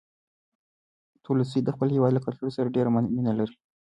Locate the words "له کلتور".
2.15-2.49